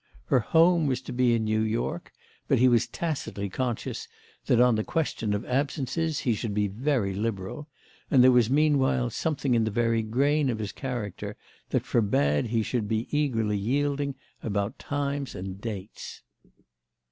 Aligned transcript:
Her 0.25 0.39
home 0.39 0.87
was 0.87 0.99
to 1.01 1.13
be 1.13 1.35
in 1.35 1.43
New 1.45 1.59
York; 1.61 2.11
but 2.47 2.57
he 2.57 2.67
was 2.67 2.87
tacitly 2.87 3.49
conscious 3.51 4.07
that 4.47 4.59
on 4.59 4.73
the 4.73 4.83
question 4.83 5.31
of 5.35 5.45
absences 5.45 6.21
he 6.21 6.33
should 6.33 6.55
be 6.55 6.65
very 6.67 7.13
liberal, 7.13 7.67
and 8.09 8.23
there 8.23 8.31
was 8.31 8.49
meanwhile 8.49 9.11
something 9.11 9.53
in 9.53 9.63
the 9.63 9.69
very 9.69 10.01
grain 10.01 10.49
of 10.49 10.57
his 10.57 10.71
character 10.71 11.37
that 11.69 11.85
forbade 11.85 12.47
he 12.47 12.63
should 12.63 12.87
be 12.87 13.15
eagerly 13.15 13.59
yielding 13.59 14.15
about 14.41 14.79
times 14.79 15.35
and 15.35 15.61
dates. 15.61 16.23